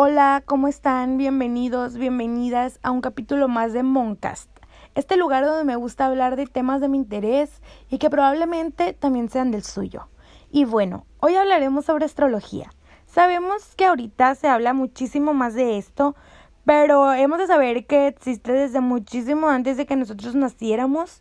[0.00, 1.16] Hola, ¿cómo están?
[1.18, 4.48] Bienvenidos, bienvenidas a un capítulo más de Moncast.
[4.94, 9.28] Este lugar donde me gusta hablar de temas de mi interés y que probablemente también
[9.28, 10.06] sean del suyo.
[10.52, 12.70] Y bueno, hoy hablaremos sobre astrología.
[13.06, 16.14] Sabemos que ahorita se habla muchísimo más de esto,
[16.64, 21.20] pero hemos de saber que existe desde muchísimo antes de que nosotros naciéramos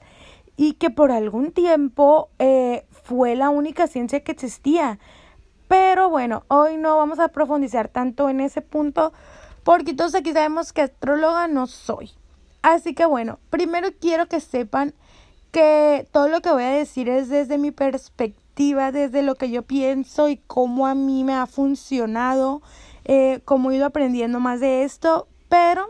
[0.56, 5.00] y que por algún tiempo eh, fue la única ciencia que existía.
[5.68, 9.14] Pero bueno, hoy no vamos a profundizar tanto en ese punto
[9.64, 12.12] porque todos aquí sabemos que astróloga no soy.
[12.62, 14.94] Así que bueno, primero quiero que sepan
[15.52, 19.64] que todo lo que voy a decir es desde mi perspectiva, desde lo que yo
[19.64, 22.62] pienso y cómo a mí me ha funcionado,
[23.06, 25.90] eh, cómo he ido aprendiendo más de esto, pero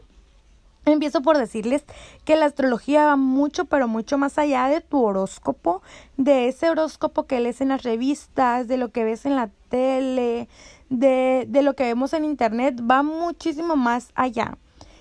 [0.92, 1.84] Empiezo por decirles
[2.24, 5.82] que la astrología va mucho, pero mucho más allá de tu horóscopo,
[6.16, 10.50] de ese horóscopo que lees en las revistas, de lo que ves en la tele,
[10.90, 14.58] de, de lo que vemos en internet, va muchísimo más allá.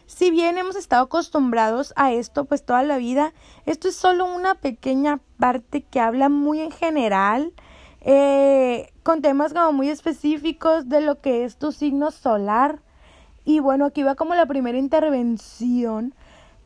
[0.07, 3.33] Si bien hemos estado acostumbrados a esto pues toda la vida,
[3.65, 7.53] esto es solo una pequeña parte que habla muy en general,
[8.03, 12.83] eh, con temas como muy específicos de lo que es tu signo solar,
[13.45, 16.15] y bueno, aquí va como la primera intervención.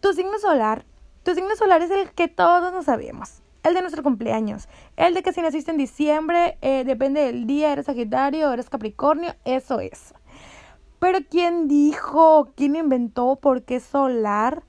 [0.00, 0.86] Tu signo solar,
[1.22, 3.39] tu signo solar es el que todos nos sabemos.
[3.62, 4.68] El de nuestro cumpleaños.
[4.96, 9.34] El de que si naciste en diciembre, eh, depende del día, eres Sagitario, eres Capricornio,
[9.44, 10.14] eso es.
[10.98, 12.52] Pero ¿quién dijo?
[12.56, 14.62] ¿Quién inventó por qué solar?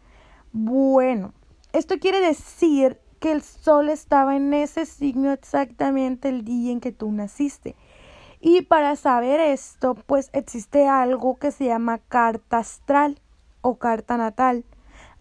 [0.52, 1.34] Bueno,
[1.73, 6.92] esto quiere decir que el sol estaba en ese signo exactamente el día en que
[6.92, 7.75] tú naciste.
[8.42, 13.19] Y para saber esto, pues existe algo que se llama carta astral
[13.62, 14.66] o carta natal.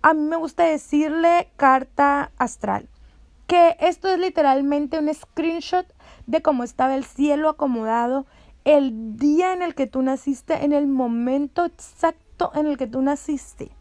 [0.03, 2.89] A mí me gusta decirle carta astral,
[3.51, 5.85] que esto es literalmente un screenshot
[6.29, 8.25] de cómo estaba el cielo acomodado
[8.63, 13.03] el día en el que tú naciste, en el momento exacto en el que tú
[13.03, 13.73] naciste.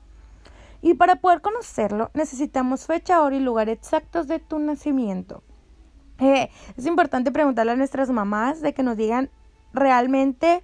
[0.81, 5.43] Y para poder conocerlo, necesitamos fecha, hora y lugar exactos de tu nacimiento.
[6.17, 9.29] Eh, es importante preguntarle a nuestras mamás de que nos digan
[9.71, 10.63] realmente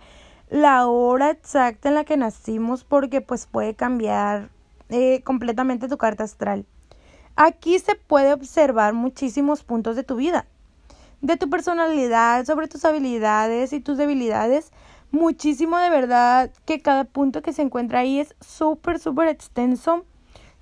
[0.50, 4.50] la hora exacta en la que nacimos porque pues puede cambiar
[4.90, 6.66] eh, completamente tu carta astral.
[7.38, 10.46] Aquí se puede observar muchísimos puntos de tu vida,
[11.22, 14.72] de tu personalidad, sobre tus habilidades y tus debilidades.
[15.12, 20.06] Muchísimo de verdad que cada punto que se encuentra ahí es súper, súper extenso.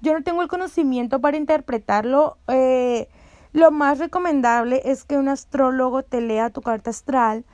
[0.02, 2.38] Yo no tengo el conocimiento para interpretarlo.
[2.48, 3.08] Eh,
[3.52, 7.46] lo más recomendable es que un astrólogo te lea tu carta astral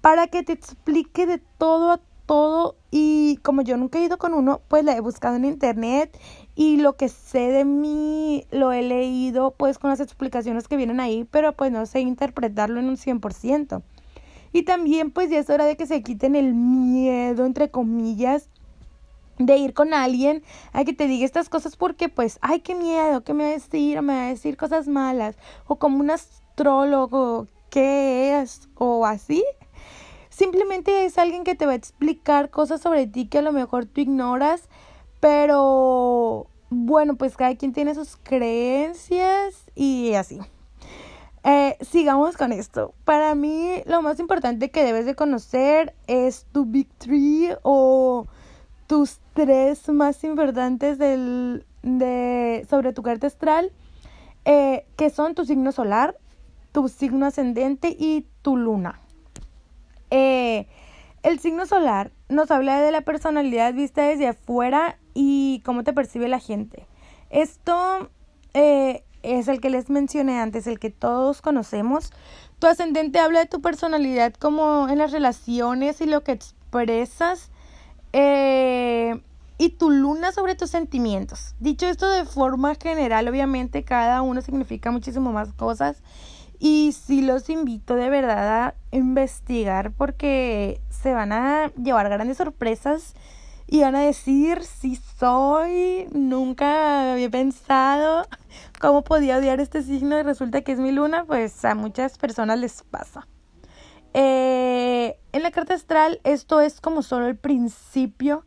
[0.00, 4.34] para que te explique de todo a todo y como yo nunca he ido con
[4.34, 6.18] uno, pues la he buscado en internet
[6.56, 11.00] y lo que sé de mí lo he leído pues con las explicaciones que vienen
[11.00, 13.82] ahí, pero pues no sé interpretarlo en un 100%.
[14.52, 18.48] Y también pues ya es hora de que se quiten el miedo, entre comillas,
[19.38, 23.22] de ir con alguien a que te diga estas cosas porque pues, ay, qué miedo,
[23.22, 23.98] ¿qué me va a decir?
[23.98, 25.36] O me va a decir cosas malas.
[25.66, 28.70] O como un astrólogo, ¿qué es?
[28.76, 29.44] O así.
[30.30, 33.84] Simplemente es alguien que te va a explicar cosas sobre ti que a lo mejor
[33.84, 34.70] tú ignoras,
[35.20, 40.40] pero bueno, pues cada quien tiene sus creencias y así.
[41.44, 42.92] Eh, sigamos con esto.
[43.04, 48.26] Para mí lo más importante que debes de conocer es tu Big Three o
[48.88, 53.70] tus tres más importantes del, de, sobre tu carta astral,
[54.44, 56.16] eh, que son tu signo solar,
[56.72, 59.00] tu signo ascendente y tu luna.
[60.10, 60.66] Eh,
[61.22, 66.28] el signo solar nos habla de la personalidad vista desde afuera y cómo te percibe
[66.28, 66.86] la gente.
[67.30, 68.10] Esto
[68.52, 72.10] eh, es el que les mencioné antes, el que todos conocemos.
[72.58, 77.50] Tu ascendente habla de tu personalidad como en las relaciones y lo que expresas.
[78.12, 79.22] Eh,
[79.58, 81.54] y tu luna sobre tus sentimientos.
[81.60, 86.02] Dicho esto de forma general, obviamente cada uno significa muchísimo más cosas.
[86.58, 93.14] Y sí los invito de verdad a investigar porque se van a llevar grandes sorpresas
[93.68, 98.26] y van a decir si soy, nunca había pensado
[98.80, 102.58] cómo podía odiar este signo y resulta que es mi luna, pues a muchas personas
[102.58, 103.26] les pasa.
[104.14, 108.44] Eh, en la carta astral esto es como solo el principio.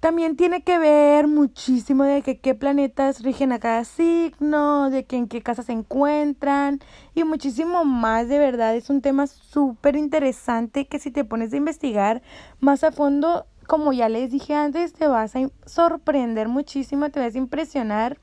[0.00, 5.16] También tiene que ver muchísimo de que qué planetas rigen a cada signo, de que
[5.16, 6.78] en qué casa se encuentran
[7.16, 8.76] y muchísimo más de verdad.
[8.76, 12.22] Es un tema súper interesante que si te pones a investigar
[12.60, 17.34] más a fondo, como ya les dije antes, te vas a sorprender muchísimo, te vas
[17.34, 18.18] a impresionar.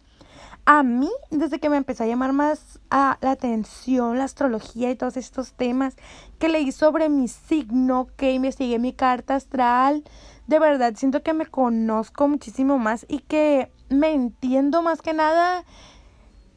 [0.65, 4.95] A mí, desde que me empezó a llamar más a la atención la astrología y
[4.95, 5.97] todos estos temas,
[6.39, 10.03] que leí sobre mi signo, que investigué mi carta astral,
[10.47, 15.63] de verdad siento que me conozco muchísimo más y que me entiendo más que nada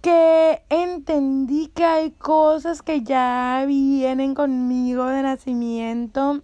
[0.00, 6.42] que entendí que hay cosas que ya vienen conmigo de nacimiento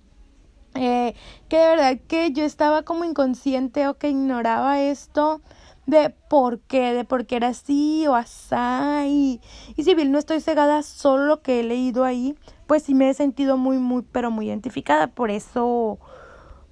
[0.74, 1.14] eh,
[1.48, 5.40] que de verdad que yo estaba como inconsciente o que ignoraba esto
[5.86, 8.54] de por qué, de por qué era así o así.
[9.06, 9.40] Y,
[9.76, 12.36] y si bien no estoy cegada solo lo que he leído ahí,
[12.66, 15.08] pues sí me he sentido muy, muy, pero muy identificada.
[15.08, 15.98] Por eso,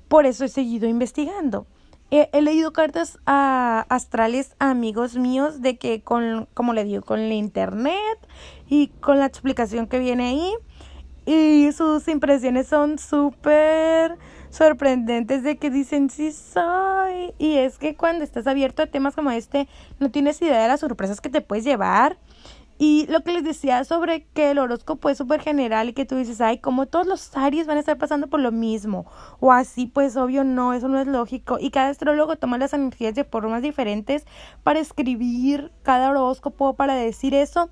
[0.08, 1.66] por eso he seguido investigando.
[2.14, 7.20] He, leído cartas a, astrales a amigos míos de que con, como le digo, con
[7.20, 8.19] el internet
[8.69, 10.52] y con la explicación que viene ahí.
[11.24, 14.16] Y sus impresiones son súper
[14.50, 17.32] sorprendentes de que dicen sí soy.
[17.38, 19.69] Y es que cuando estás abierto a temas como este,
[20.00, 22.19] no tienes idea de las sorpresas que te puedes llevar.
[22.78, 26.16] Y lo que les decía sobre que el horóscopo es súper general y que tú
[26.16, 29.06] dices, ay, como todos los Aries van a estar pasando por lo mismo.
[29.40, 31.58] O así, pues obvio no, eso no es lógico.
[31.60, 34.24] Y cada astrólogo toma las energías de formas diferentes
[34.64, 37.70] para escribir cada horóscopo, para decir eso.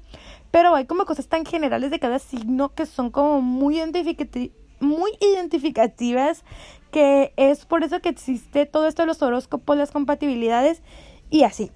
[0.51, 5.13] Pero hay como cosas tan generales de cada signo que son como muy identificativas muy
[5.21, 6.43] identificativas,
[6.91, 10.83] que es por eso que existe todo esto de los horóscopos, las compatibilidades
[11.31, 11.71] y así.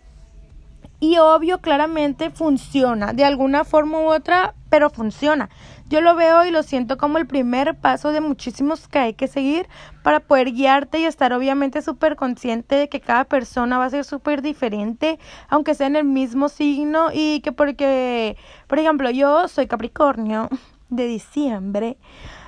[1.05, 5.51] Y obvio, claramente funciona, de alguna forma u otra, pero funciona.
[5.91, 9.29] Yo lo veo y lo siento como el primer paso de muchísimos que hay que
[9.29, 9.69] seguir
[10.03, 14.07] para poder guiarte y estar obviamente súper consciente de que cada persona va a ser
[14.07, 15.19] súper diferente,
[15.51, 20.49] aunque sea en el mismo signo y que porque, por ejemplo, yo soy Capricornio
[20.89, 21.99] de diciembre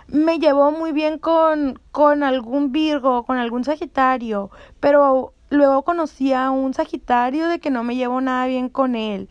[0.08, 6.50] me llevó muy bien con, con algún Virgo, con algún Sagitario, pero luego conocí a
[6.50, 9.28] un Sagitario de que no me llevo nada bien con él.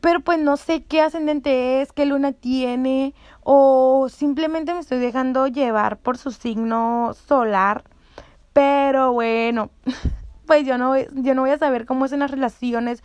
[0.00, 5.46] Pero pues no sé qué ascendente es, qué luna tiene, o simplemente me estoy dejando
[5.46, 7.84] llevar por su signo solar.
[8.52, 9.70] Pero bueno,
[10.46, 13.02] pues yo no, yo no voy a saber cómo es en las relaciones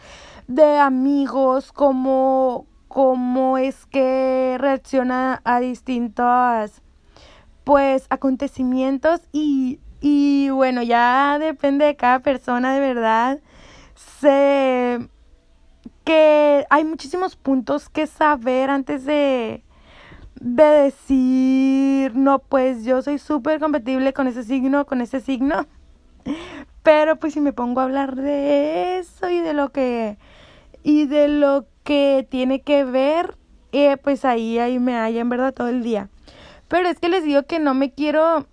[0.47, 6.81] de amigos, cómo, cómo es que reacciona a distintas
[7.63, 13.39] pues acontecimientos y, y bueno, ya depende de cada persona de verdad.
[13.95, 15.09] Sé
[16.03, 19.63] que hay muchísimos puntos que saber antes de,
[20.39, 25.67] de decir, no, pues yo soy súper compatible con ese signo, con ese signo.
[26.83, 30.17] Pero pues si me pongo a hablar de eso y de lo que
[30.81, 33.37] y de lo que tiene que ver,
[33.73, 36.09] eh, pues ahí ahí me haya en verdad todo el día.
[36.69, 38.47] Pero es que les digo que no me quiero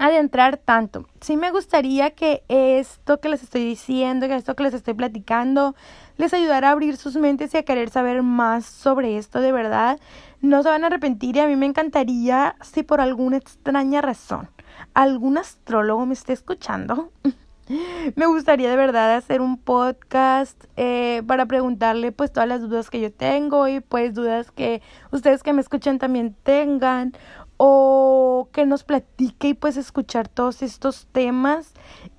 [0.00, 1.06] adentrar tanto.
[1.20, 5.76] Sí me gustaría que esto que les estoy diciendo, que esto que les estoy platicando,
[6.16, 10.00] les ayudara a abrir sus mentes y a querer saber más sobre esto de verdad.
[10.40, 14.48] No se van a arrepentir y a mí me encantaría si por alguna extraña razón
[14.94, 17.10] algún astrólogo me esté escuchando.
[18.16, 23.00] me gustaría de verdad hacer un podcast eh, para preguntarle pues todas las dudas que
[23.00, 24.82] yo tengo y pues dudas que
[25.12, 27.12] ustedes que me escuchan también tengan
[27.62, 31.74] o que nos platique y pues escuchar todos estos temas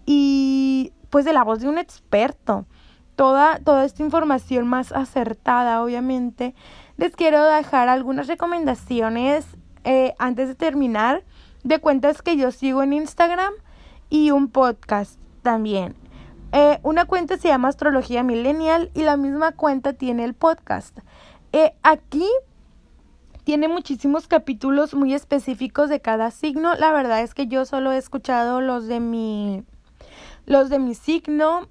[0.06, 2.68] y pues de la voz de un experto.
[3.16, 6.54] Toda, toda esta información más acertada, obviamente.
[6.96, 9.48] Les quiero dejar algunas recomendaciones
[9.84, 11.24] eh, antes de terminar
[11.64, 13.54] de cuentas que yo sigo en Instagram
[14.12, 15.96] y un podcast también.
[16.52, 21.00] Eh, una cuenta se llama Astrología Millennial y la misma cuenta tiene el podcast.
[21.52, 22.28] Eh, aquí
[23.44, 26.76] tiene muchísimos capítulos muy específicos de cada signo.
[26.76, 29.64] La verdad es que yo solo he escuchado los de mi
[30.46, 31.68] los de mi signo,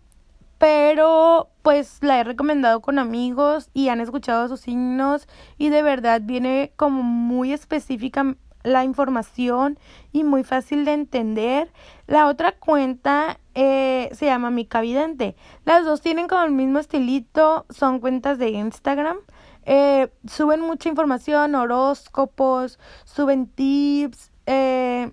[0.58, 6.20] pero pues la he recomendado con amigos y han escuchado sus signos y de verdad
[6.22, 9.78] viene como muy específica la información
[10.12, 11.72] y muy fácil de entender.
[12.06, 15.36] La otra cuenta eh, se llama Mica Vidente.
[15.64, 19.18] Las dos tienen como el mismo estilito, son cuentas de Instagram.
[19.64, 25.12] Eh, suben mucha información, horóscopos, suben tips, eh,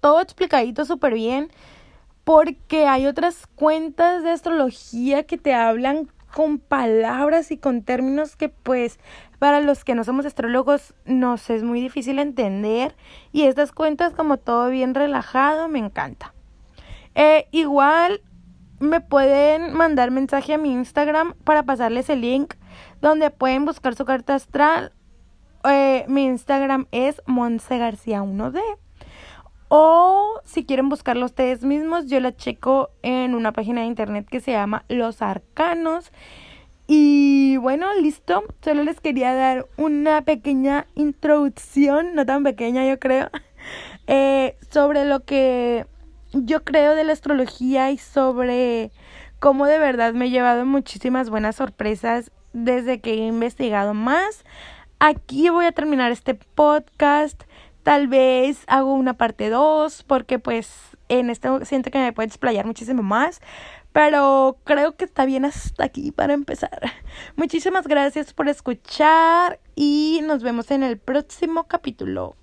[0.00, 1.50] todo explicadito súper bien.
[2.24, 8.48] Porque hay otras cuentas de astrología que te hablan con palabras y con términos que
[8.48, 8.98] pues
[9.38, 12.94] para los que no somos astrólogos nos es muy difícil entender
[13.32, 16.34] y estas cuentas como todo bien relajado me encanta.
[17.14, 18.20] Eh, igual
[18.80, 22.54] me pueden mandar mensaje a mi Instagram para pasarles el link
[23.00, 24.92] donde pueden buscar su carta astral.
[25.64, 27.22] Eh, mi Instagram es
[27.68, 28.60] García 1D.
[29.68, 34.40] O si quieren buscarlo ustedes mismos, yo la checo en una página de internet que
[34.40, 36.10] se llama Los Arcanos.
[36.88, 38.42] Y bueno, listo.
[38.62, 43.30] Solo les quería dar una pequeña introducción, no tan pequeña yo creo,
[44.08, 45.86] eh, sobre lo que
[46.32, 48.92] yo creo de la astrología y sobre
[49.38, 54.44] cómo de verdad me he llevado muchísimas buenas sorpresas desde que he investigado más.
[54.98, 57.42] Aquí voy a terminar este podcast.
[57.82, 62.66] Tal vez hago una parte 2 porque pues en este siento que me puede explayar
[62.66, 63.40] muchísimo más.
[63.92, 66.80] Pero creo que está bien hasta aquí para empezar.
[67.36, 72.36] Muchísimas gracias por escuchar y nos vemos en el próximo capítulo.